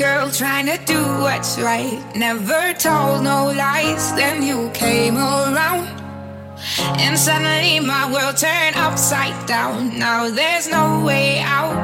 girl 0.00 0.30
trying 0.30 0.64
to 0.64 0.78
do 0.86 0.98
what's 1.20 1.60
right. 1.60 2.00
Never 2.16 2.72
told 2.72 3.22
no 3.22 3.52
lies. 3.52 4.14
Then 4.14 4.42
you 4.42 4.70
came 4.72 5.16
around. 5.18 5.88
And 6.98 7.18
suddenly 7.18 7.80
my 7.80 8.10
world 8.10 8.38
turned 8.38 8.76
upside 8.76 9.36
down. 9.46 9.98
Now 9.98 10.30
there's 10.30 10.68
no 10.68 11.04
way 11.04 11.40
out. 11.40 11.76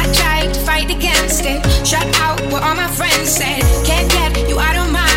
I 0.00 0.12
tried 0.12 0.52
to 0.52 0.60
fight 0.60 0.90
against 0.90 1.46
it. 1.46 1.60
Shut 1.86 2.06
out 2.20 2.38
what 2.52 2.62
all 2.62 2.74
my 2.74 2.88
friends 2.88 3.30
said. 3.30 3.62
Can't 3.86 4.10
get 4.12 4.46
you 4.46 4.58
out 4.60 4.76
of 4.76 4.92
my 4.92 5.09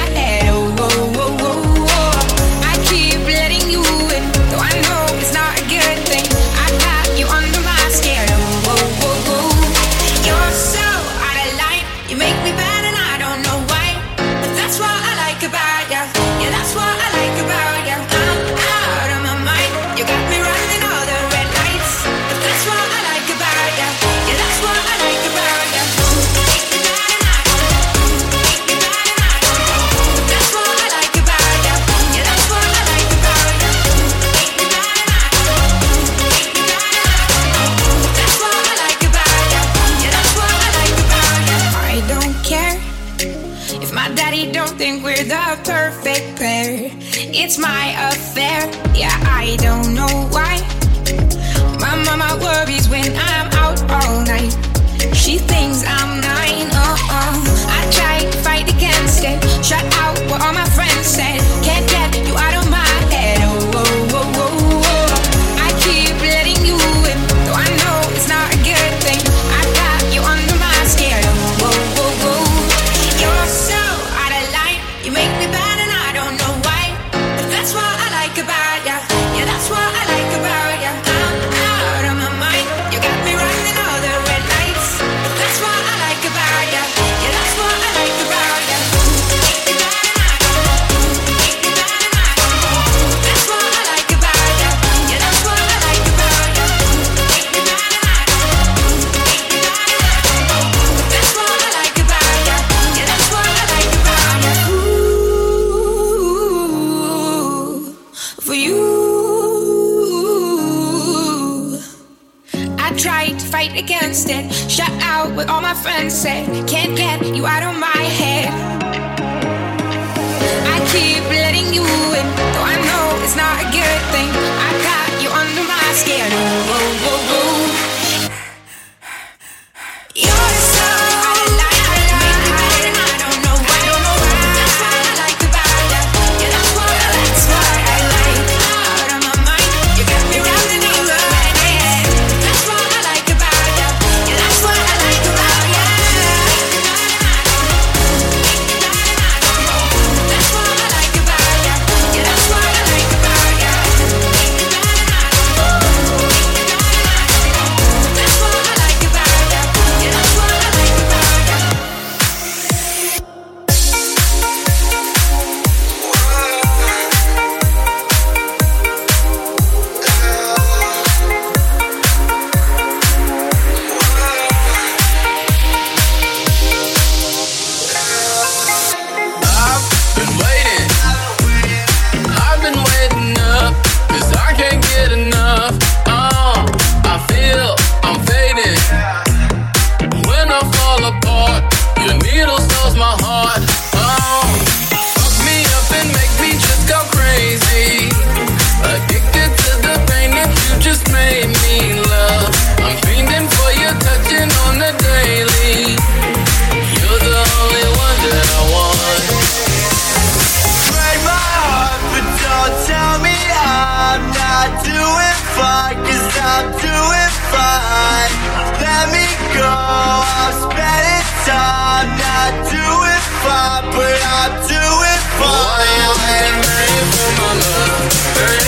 fancy. 115.84 116.43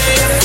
yeah. 0.08 0.45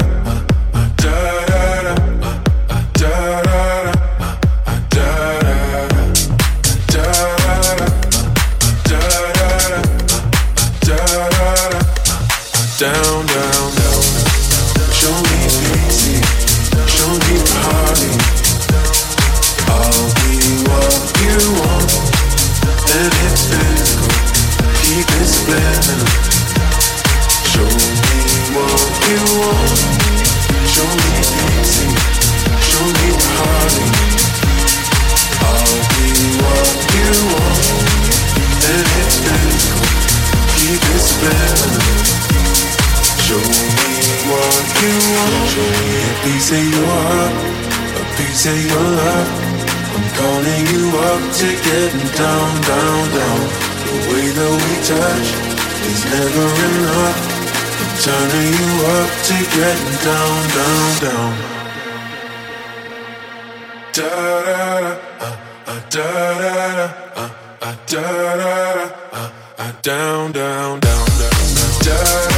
A 48.45 48.53
your 48.57 48.87
love. 48.97 49.29
I'm 49.93 50.07
calling 50.17 50.63
you 50.73 50.83
up 50.97 51.23
to 51.39 51.47
getting 51.67 52.07
down, 52.17 52.49
down, 52.65 53.01
down. 53.13 53.41
The 53.85 53.97
way 54.09 54.27
that 54.37 54.53
we 54.61 54.73
touch 54.89 55.27
is 55.91 56.01
never 56.09 56.47
enough. 56.67 57.19
I'm 57.81 57.91
turning 58.01 58.51
you 58.57 58.71
up 58.97 59.11
to 59.27 59.35
getting 59.55 59.97
down, 60.07 60.39
down, 60.57 60.89
down. 61.05 61.31
Da 63.93 64.09
da 64.47 64.71
da, 64.71 64.97
uh, 65.19 65.37
uh, 65.67 65.79
da 65.89 66.07
da 66.41 66.53
da, 66.77 66.87
uh, 67.15 67.29
uh, 67.61 67.75
da 67.85 68.01
da 68.01 68.37
da, 68.37 68.89
uh, 69.11 69.29
uh, 69.59 69.71
down, 69.81 70.31
down, 70.31 70.79
down, 70.79 71.05
down, 71.19 71.83
da 71.83 72.30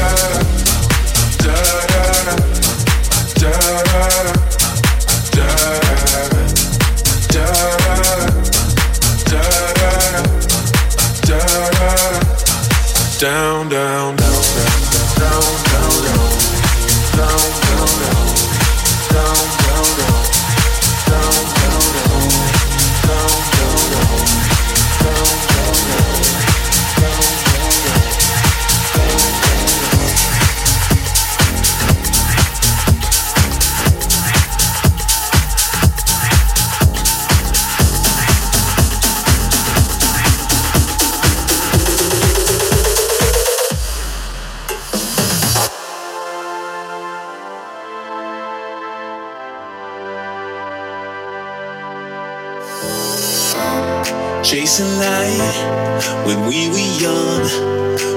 chasing 54.73 54.97
light 54.97 56.25
when 56.25 56.47
we 56.47 56.67
were 56.69 56.89
young. 56.99 57.43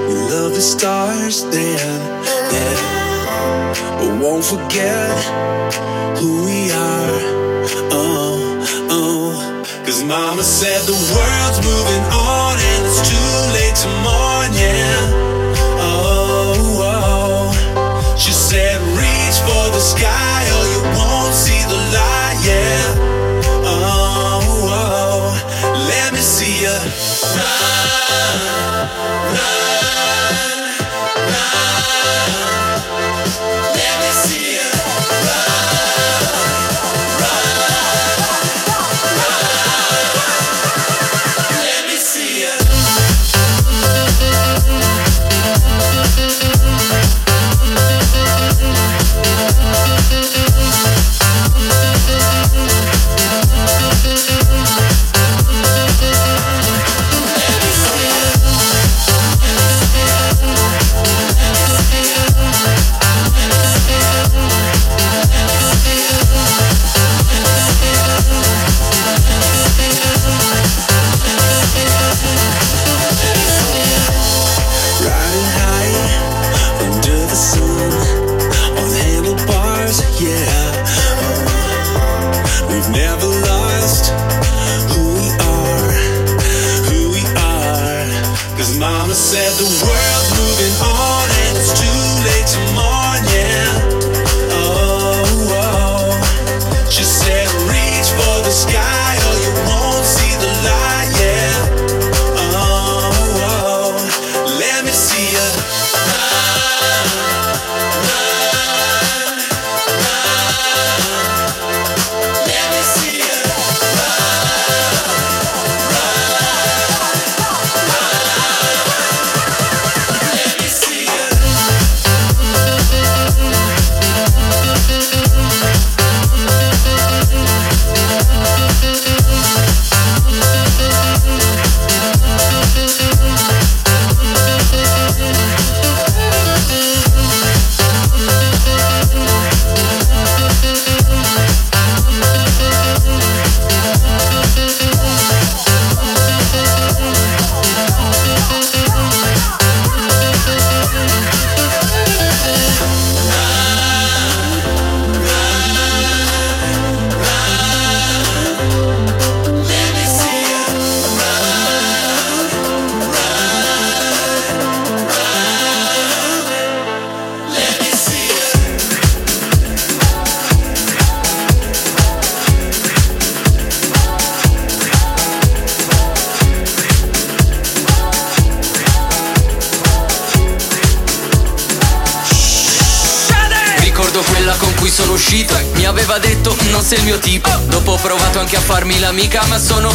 We 0.09 0.14
loved 0.33 0.55
the 0.55 0.61
stars 0.61 1.42
then, 1.45 2.01
yeah. 2.53 3.99
But 3.99 4.23
won't 4.23 4.45
forget 4.45 5.19
who 6.19 6.45
we 6.47 6.71
are. 6.73 7.19
Oh, 7.92 8.64
oh. 8.90 9.64
Cause 9.85 10.03
mama 10.03 10.42
said 10.42 10.81
the 10.87 10.97
world's 11.14 11.61
moving 11.64 12.05
on 12.12 12.57
and 12.59 12.87
it's 12.87 13.03
too 13.11 13.33
late 13.57 13.77
to 13.83 13.88
mourn, 14.05 14.51
yeah. 14.55 14.97
Oh, 15.79 16.79
oh. 16.81 18.16
She 18.16 18.33
said, 18.33 18.81
reach 18.97 19.38
for 19.47 19.64
the 19.77 19.81
sky 19.81 20.36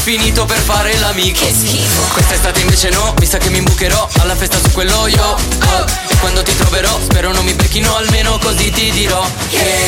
finito 0.01 0.45
per 0.45 0.57
fare 0.57 0.97
l'amico. 0.97 1.45
Che 1.45 1.53
schifo. 1.53 2.01
Quest'estate 2.13 2.59
invece 2.61 2.89
no, 2.89 3.13
mi 3.19 3.25
sa 3.25 3.37
che 3.37 3.49
mi 3.49 3.59
imbucherò 3.59 4.09
Alla 4.19 4.35
festa 4.35 4.57
su 4.59 4.71
quello 4.71 5.07
io 5.07 5.23
oh. 5.23 5.85
E 6.07 6.17
quando 6.17 6.41
ti 6.41 6.55
troverò 6.55 6.99
spero 7.01 7.31
non 7.31 7.45
mi 7.45 7.53
becchino 7.53 7.95
Almeno 7.95 8.37
così 8.39 8.69
ti 8.71 8.91
dirò 8.91 9.25
Che 9.49 9.80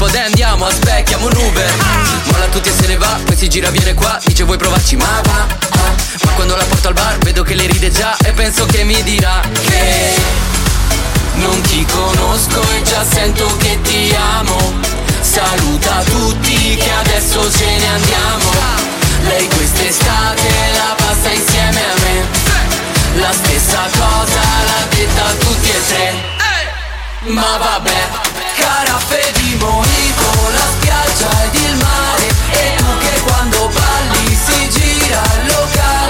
Tipo 0.00 0.12
dai 0.12 0.24
andiamo, 0.24 0.64
aspecchiamo 0.64 1.26
un 1.26 1.36
Uber. 1.36 1.70
Molla 2.32 2.46
tutti 2.46 2.70
e 2.70 2.72
se 2.72 2.86
ne 2.86 2.96
va, 2.96 3.20
poi 3.22 3.36
si 3.36 3.50
gira 3.50 3.68
viene 3.68 3.92
qua 3.92 4.18
Dice 4.24 4.44
vuoi 4.44 4.56
provarci? 4.56 4.96
Ma 4.96 5.20
va 5.24 5.46
ah. 5.68 5.94
Ma 6.24 6.30
quando 6.36 6.56
la 6.56 6.64
porto 6.64 6.88
al 6.88 6.94
bar 6.94 7.18
vedo 7.18 7.42
che 7.42 7.54
le 7.54 7.66
ride 7.66 7.90
già 7.90 8.16
E 8.24 8.32
penso 8.32 8.64
che 8.64 8.82
mi 8.82 9.02
dirà 9.02 9.42
che 9.68 10.14
non 11.34 11.60
ti 11.60 11.84
conosco 11.84 12.62
e 12.78 12.82
già 12.82 13.04
sento 13.04 13.54
che 13.58 13.78
ti 13.82 14.16
amo. 14.38 14.56
Saluta 15.20 16.02
tutti 16.04 16.76
che 16.76 16.90
adesso 16.90 17.52
ce 17.52 17.66
ne 17.66 17.86
andiamo. 17.86 18.50
Lei 19.24 19.46
quest'estate 19.48 20.48
la 20.78 20.94
passa 20.96 21.30
insieme 21.30 21.78
a 21.78 22.00
me. 22.00 23.20
La 23.20 23.32
stessa 23.32 23.80
cosa 23.98 24.40
l'ha 24.64 24.86
detta 24.94 25.24
a 25.26 25.32
tutti 25.34 25.68
e 25.68 25.86
tre. 25.88 26.14
Ma 27.34 27.58
vabbè 27.58 28.19
Caraffe 28.60 29.32
di 29.36 29.56
mojito 29.56 30.28
La 30.52 30.66
spiaggia 30.72 31.30
ed 31.44 31.54
il 31.54 31.76
mare. 31.76 32.26
E 32.52 32.76
tu 32.76 33.22
quando 33.24 33.68
balli 33.68 34.38
si 34.44 34.68
gira 34.68 35.22
il 35.40 35.46
locale 35.46 36.09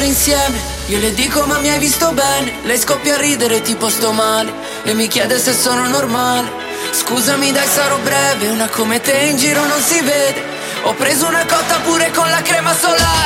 stare 0.00 0.06
insieme. 0.06 0.58
Io 0.86 0.98
le 0.98 1.12
dico 1.14 1.44
ma 1.46 1.58
mi 1.58 1.68
hai 1.68 1.78
visto 1.78 2.12
bene? 2.12 2.52
Lei 2.64 2.78
scoppia 2.78 3.14
a 3.14 3.18
ridere 3.18 3.60
tipo 3.62 3.88
sto 3.88 4.12
male 4.12 4.52
E 4.84 4.94
mi 4.94 5.06
chiede 5.06 5.38
se 5.38 5.52
sono 5.52 5.86
normale. 5.88 6.50
Scusami 6.92 7.52
dai 7.52 7.66
sarò 7.66 7.96
breve 7.98 8.48
Una 8.48 8.68
come 8.68 9.00
te 9.00 9.12
in 9.30 9.36
giro 9.36 9.64
non 9.66 9.80
si 9.80 10.00
vede. 10.00 10.42
Ho 10.84 10.94
preso 10.94 11.26
una 11.26 11.44
cotta 11.44 11.78
pure 11.84 12.10
con 12.12 12.28
la 12.30 12.40
crema 12.42 12.74
solare 12.74 13.19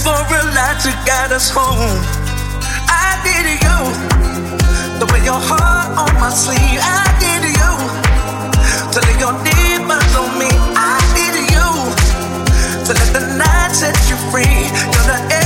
For 0.00 0.16
a 0.16 0.24
realized 0.32 0.88
to 0.88 0.92
guide 1.04 1.30
us 1.30 1.50
home. 1.50 2.00
I 2.88 3.20
need 3.20 3.60
you 3.60 3.78
the 4.98 5.04
way 5.12 5.20
your 5.22 5.36
heart 5.36 5.92
on 5.92 6.12
my 6.18 6.30
sleeve. 6.30 6.80
I 6.80 7.04
need 7.20 7.44
you 7.52 7.72
to 8.92 8.98
lay 9.04 9.16
your 9.20 9.36
demons 9.44 10.12
on 10.16 10.30
me. 10.40 10.48
I 10.72 10.96
need 11.12 11.36
you 11.52 11.68
to 12.86 12.90
let 12.96 13.12
the 13.12 13.36
night 13.36 13.72
set 13.72 13.92
you 14.08 14.16
free. 14.32 14.72
You're 14.88 15.04
the 15.04 15.39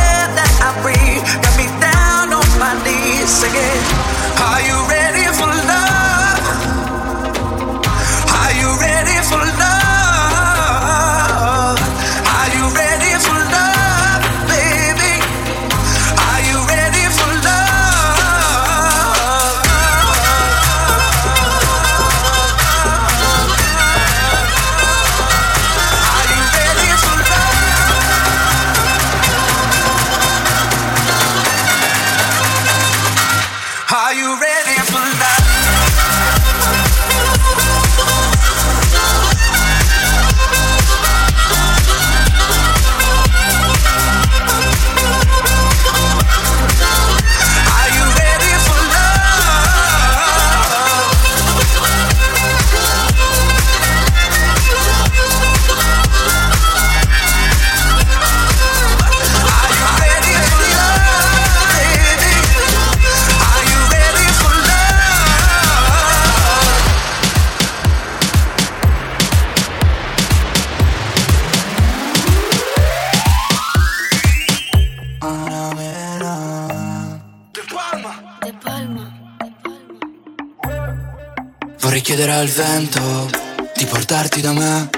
Vorrei 81.95 82.09
chiedere 82.09 82.33
al 82.33 82.49
vento 82.49 83.31
di 83.77 83.85
portarti 83.85 84.41
da 84.41 84.51
me. 84.51 84.91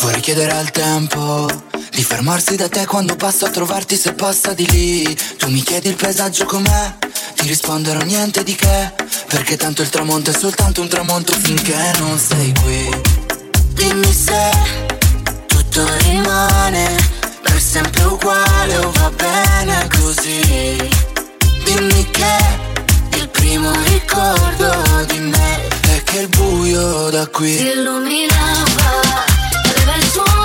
Vorrei 0.00 0.22
chiedere 0.22 0.52
al 0.52 0.70
tempo 0.70 1.46
di 1.90 2.02
fermarsi 2.02 2.56
da 2.56 2.70
te 2.70 2.86
quando 2.86 3.16
passo 3.16 3.44
a 3.44 3.50
trovarti 3.50 3.96
se 3.96 4.14
passa 4.14 4.54
di 4.54 4.66
lì. 4.70 5.14
Tu 5.36 5.50
mi 5.50 5.60
chiedi 5.60 5.88
il 5.88 5.94
paesaggio 5.94 6.46
com'è, 6.46 6.94
ti 7.34 7.46
risponderò 7.46 8.00
niente 8.00 8.42
di 8.44 8.54
che. 8.54 8.94
Perché 9.28 9.58
tanto 9.58 9.82
il 9.82 9.90
tramonto 9.90 10.30
è 10.30 10.32
soltanto 10.32 10.80
un 10.80 10.88
tramonto 10.88 11.34
finché 11.34 11.92
non 11.98 12.18
sei 12.18 12.54
qui. 12.62 12.88
Dimmi 13.74 14.10
se 14.14 14.50
tutto 15.44 15.86
rimane 15.98 16.96
per 17.42 17.60
sempre 17.60 18.04
uguale 18.04 18.76
o 18.78 18.90
va 18.90 19.10
bene 19.10 19.86
così. 20.00 20.88
Dimmi 21.62 22.10
che 22.10 23.18
il 23.18 23.28
primo 23.28 23.70
ricordo 23.84 25.04
di 25.08 25.18
me 25.18 25.76
che 26.06 26.18
il 26.20 26.28
buio 26.28 27.10
da 27.10 27.26
qui 27.26 27.56
si 27.56 27.66
illuminava 27.66 29.24
Aveva 29.68 29.96
il 29.96 30.04
suono 30.12 30.35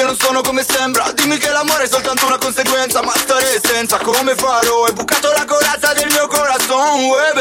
che 0.00 0.06
non 0.06 0.16
sono 0.18 0.40
come 0.40 0.64
sembra. 0.66 1.12
Dimmi 1.12 1.36
che 1.36 1.50
l'amore 1.50 1.84
è 1.84 1.88
soltanto 1.88 2.26
una 2.26 2.38
conseguenza. 2.38 3.02
Ma 3.02 3.12
stare 3.14 3.60
senza. 3.62 3.98
Come 3.98 4.34
farò? 4.34 4.84
Hai 4.84 4.92
bucato 4.92 5.30
la 5.32 5.44
corazza 5.44 5.92
del 5.92 6.08
mio 6.10 6.26
corazon 6.26 7.04
Uè 7.04 7.32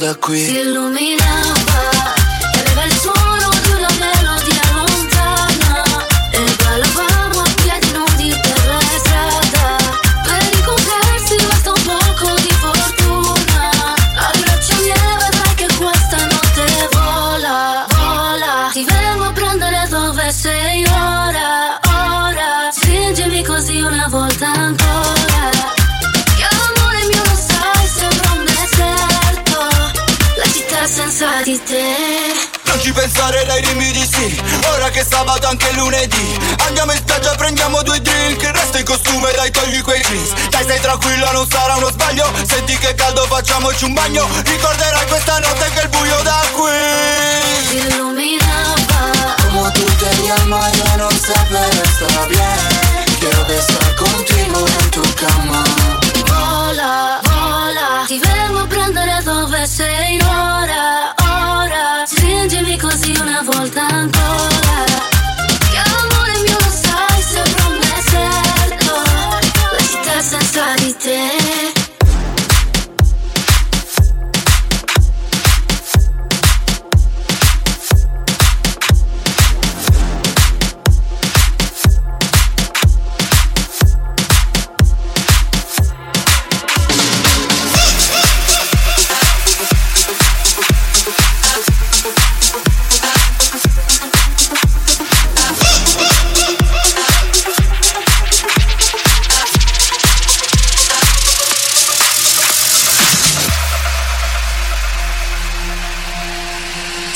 da 0.00 0.14
si 0.14 0.20
qui 0.20 1.59
di 31.60 31.64
te. 31.64 32.58
Non 32.64 32.80
ci 32.80 32.92
pensare 32.92 33.44
dai 33.44 33.60
dimmi 33.62 33.90
di 33.92 34.06
sì. 34.06 34.40
Ora 34.72 34.90
che 34.90 35.00
è 35.00 35.04
sabato 35.04 35.46
anche 35.46 35.72
lunedì. 35.72 36.38
Andiamo 36.66 36.92
in 36.92 36.98
spiaggia 36.98 37.34
prendiamo 37.34 37.82
due 37.82 38.00
drink. 38.00 38.42
Resta 38.42 38.78
in 38.78 38.84
costume 38.84 39.32
dai 39.32 39.50
togli 39.50 39.80
quei 39.82 40.00
jeans. 40.02 40.32
Dai 40.50 40.62
stai 40.62 40.80
tranquilla 40.80 41.32
non 41.32 41.48
sarà 41.48 41.76
uno 41.76 41.90
sbaglio. 41.90 42.30
Senti 42.46 42.76
che 42.78 42.94
caldo 42.94 43.22
facciamoci 43.26 43.84
un 43.84 43.94
bagno. 43.94 44.28
Ricorderai 44.44 45.06
questa 45.06 45.38
notte 45.38 45.70
che 45.74 45.80
il 45.82 45.88
buio 45.88 46.20
da 46.22 46.42
qui. 46.52 46.68
Si 47.68 47.76
illuminaba 47.76 49.36
Como 49.42 49.70
tú 49.72 49.84
te 49.98 50.10
llamas 50.26 50.72
yo 50.76 50.96
no 50.96 51.10
sé 51.10 51.34
pero 51.48 51.82
está 51.82 52.26
bien 52.26 53.18
Quiero 53.18 53.46
estar 53.46 53.94
contigo 53.96 54.66
en 54.66 54.90
tu 54.90 55.02
cama. 55.14 55.62
Vola 56.26 57.20
vola. 57.22 58.04
Ti 58.06 58.18
vengo 58.18 58.60
a 58.60 58.66
prendere 58.66 59.20
dove 59.22 59.66
sei 59.66 60.20
ora 60.22 61.09
così 63.00 63.14
una 63.22 63.42
volta 63.42 63.86
ancora 63.86 64.19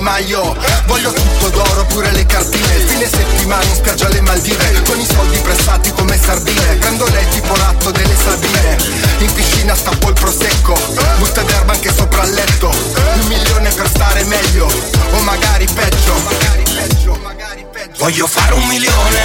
ma 0.00 0.18
io 0.18 0.56
Voglio 0.86 1.12
tutto 1.12 1.48
d'oro 1.50 1.84
pure 1.86 2.10
le 2.12 2.24
cartine. 2.24 2.78
Fine 2.86 3.08
settimana 3.08 3.62
in 3.64 3.74
spiaggia 3.74 4.06
alle 4.06 4.20
Maldive. 4.20 4.82
Con 4.82 4.98
i 4.98 5.06
soldi 5.06 5.38
prestati 5.38 5.92
come 5.92 6.18
sardine. 6.18 6.76
Prendo 6.76 7.06
lei 7.08 7.28
tipo 7.30 7.54
l'atto 7.56 7.90
delle 7.90 8.14
Sabine 8.16 8.76
In 9.18 9.32
piscina 9.32 9.74
stappo 9.74 10.08
il 10.08 10.14
prosecco 10.14 10.78
Busta 11.18 11.42
d'erba 11.42 11.72
anche 11.72 11.92
sopra 11.92 12.24
il 12.24 12.32
letto. 12.32 12.68
Un 12.68 13.26
milione 13.26 13.70
per 13.70 13.88
stare 13.88 14.24
meglio. 14.24 14.70
O 15.12 15.20
magari 15.20 15.66
peggio. 15.66 16.14
Voglio 17.98 18.26
fare 18.26 18.54
un 18.54 18.66
milione. 18.66 19.20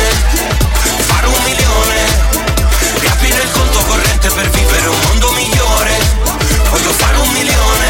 Fare 1.05 1.27
un 1.27 1.43
milione. 1.43 2.45
Riaprire 2.99 3.41
il 3.41 3.51
conto 3.51 3.79
corrente 3.87 4.29
per 4.29 4.49
vivere 4.49 4.87
un 4.87 4.99
mondo 5.07 5.31
migliore. 5.31 5.91
Voglio 6.69 6.91
fare 6.91 7.17
un 7.17 7.29
milione. 7.31 7.86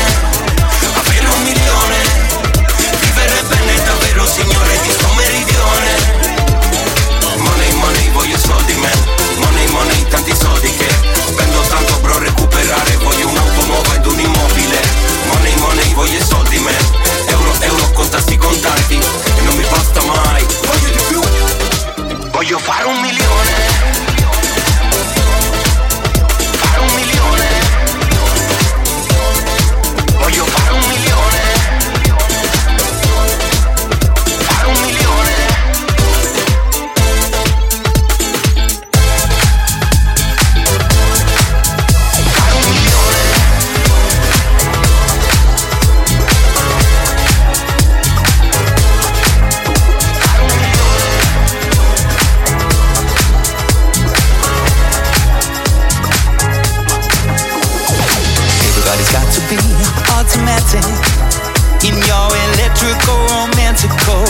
melting 60.67 61.87
in 61.87 61.95
your 61.95 62.27
electrical 62.51 63.17
romantical. 63.31 64.25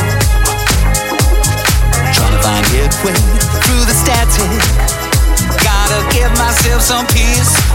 Trying 2.13 2.33
to 2.33 2.41
find 2.41 2.65
its 2.73 3.03
way 3.03 3.13
through 3.63 3.85
the 3.85 3.93
static. 3.93 4.61
Gotta 5.63 6.15
give 6.15 6.31
myself 6.38 6.81
some 6.81 7.05
peace. 7.07 7.66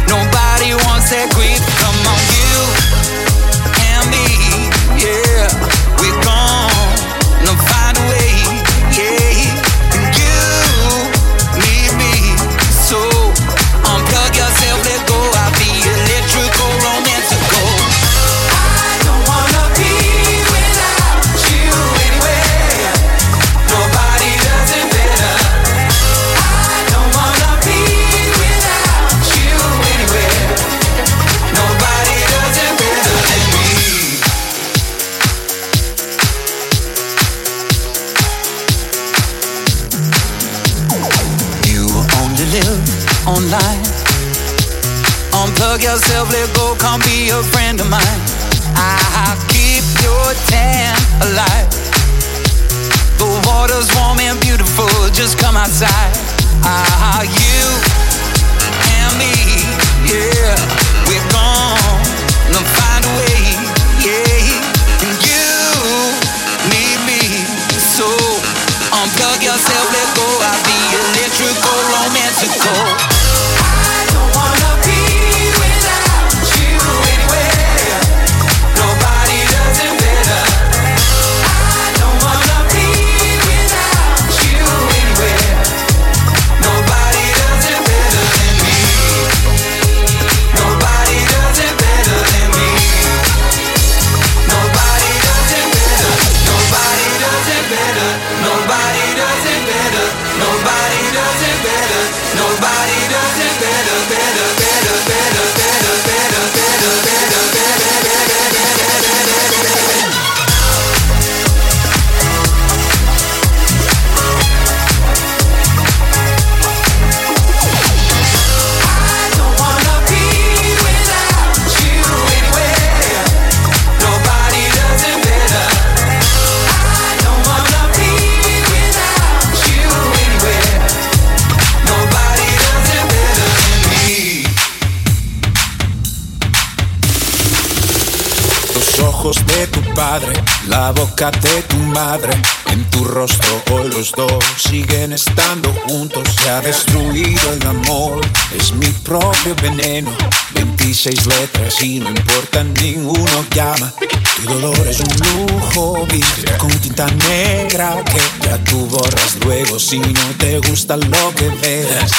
Boca 141.03 141.31
tu 141.69 141.77
madre. 141.77 142.33
En 142.71 142.85
tu 142.91 143.05
rostro 143.05 143.63
hoy 143.73 143.89
los 143.89 144.13
dos 144.13 144.45
siguen 144.57 145.13
estando 145.13 145.73
juntos. 145.87 146.23
Se 146.41 146.49
ha 146.49 146.61
destruido 146.61 147.53
el 147.53 147.67
amor, 147.67 148.21
es 148.59 148.73
mi 148.73 148.87
propio 148.87 149.55
veneno. 149.61 150.11
26 150.55 151.27
letras 151.27 151.83
y 151.83 151.99
no 151.99 152.09
importa, 152.09 152.63
ninguno 152.65 153.45
llama. 153.55 153.93
Tu 154.37 154.43
dolor 154.53 154.87
es 154.89 155.01
un 155.01 155.15
lujo, 155.27 156.07
viste 156.07 156.57
con 156.59 156.71
tinta 156.81 157.07
negra 157.29 158.03
que 158.05 158.47
ya 158.47 158.59
tú 158.65 158.87
borras 158.87 159.37
luego 159.45 159.79
si 159.79 159.99
no 159.99 160.27
te 160.39 160.59
gusta 160.59 160.97
lo 160.97 161.35
que 161.35 161.49
ves. 161.49 162.13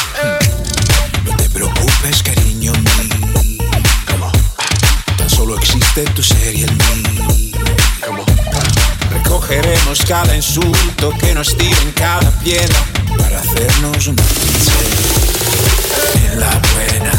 No 1.26 1.36
te 1.38 1.50
preocupes, 1.50 2.24
cariño 2.24 2.74
mío. 2.74 3.64
Tan 5.18 5.30
solo 5.30 5.58
existe 5.58 6.04
tu 6.16 6.22
serie 6.22 6.66
en 6.66 6.78
mí. 6.78 7.13
Recogeremos 9.34 10.06
cada 10.08 10.36
insulto 10.36 11.12
que 11.20 11.34
nos 11.34 11.58
tiren 11.58 11.92
cada 11.96 12.30
piedra 12.44 12.78
para 13.18 13.40
hacernos 13.40 14.06
princesa. 14.06 14.72
En 16.14 16.40
la 16.40 16.62
buena 16.72 17.12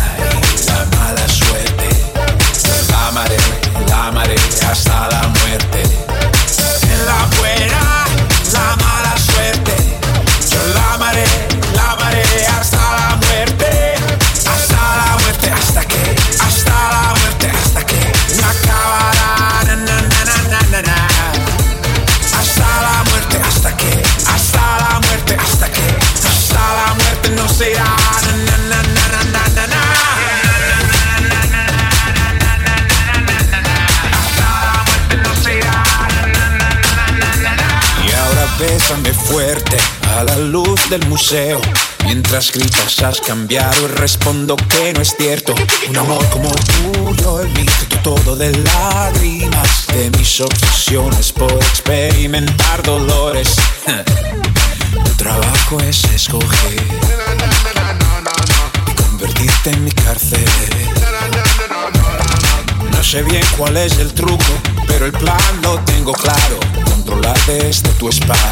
y 0.54 0.64
la 0.64 0.84
mala 0.96 1.28
suerte, 1.28 1.88
la 2.88 3.08
amaré, 3.08 3.36
la 3.88 4.06
amaré 4.06 4.36
hasta 4.64 5.08
la 5.08 5.26
muerte. 5.26 5.82
En 6.82 7.04
la 7.04 7.28
buena, 7.36 7.83
bésame 38.84 39.14
fuerte 39.14 39.78
a 40.14 40.24
la 40.24 40.36
luz 40.36 40.90
del 40.90 41.06
museo. 41.08 41.58
Mientras 42.04 42.52
gritas 42.52 43.02
has 43.02 43.18
cambiado 43.18 43.86
y 43.86 43.86
respondo 43.86 44.56
que 44.56 44.92
no 44.92 45.00
es 45.00 45.14
cierto. 45.16 45.54
Un 45.88 45.96
amor 45.96 46.22
como 46.28 46.50
tuyo, 46.50 47.40
el 47.40 47.48
mío, 47.48 47.70
todo 48.02 48.36
de 48.36 48.52
lágrimas. 48.52 49.86
De 49.86 50.10
mis 50.18 50.38
obsesiones 50.38 51.32
por 51.32 51.50
experimentar 51.52 52.82
dolores. 52.82 53.56
Tu 54.92 55.10
trabajo 55.16 55.80
es 55.80 56.04
escoger 56.04 56.82
y 58.86 58.94
convertirte 58.94 59.70
en 59.70 59.84
mi 59.84 59.92
cárcel. 59.92 60.44
No 62.90 63.02
sé 63.02 63.22
bien 63.22 63.44
cuál 63.56 63.78
es 63.78 63.98
el 63.98 64.12
truco, 64.12 64.44
pero 64.86 65.06
el 65.06 65.12
plan 65.12 65.40
lo 65.62 65.78
tengo 65.80 66.12
claro. 66.12 66.60
Desde 67.46 67.90
tu 67.98 68.08
espacio. 68.08 68.42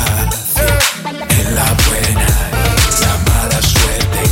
En 1.31 1.55
la 1.55 1.65
buena 1.89 2.27
y 2.77 3.01
la 3.01 3.17
mala 3.33 3.63
suerte. 3.63 4.23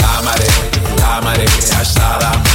La 0.00 0.18
amaré, 0.18 0.46
la 0.98 1.16
amaré 1.18 1.44
hasta 1.78 2.18
la 2.18 2.47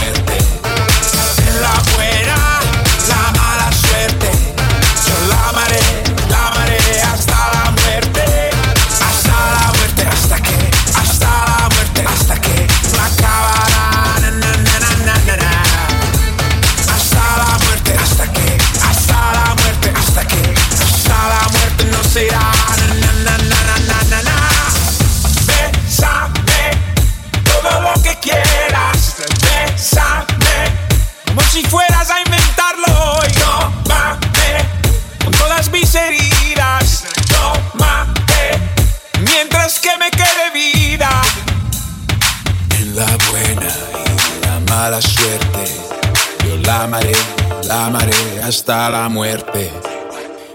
la 47.73 47.85
amaré 47.87 48.41
hasta 48.43 48.87
la 48.91 49.09
muerte. 49.09 49.71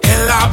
En 0.02 0.26
la 0.28 0.48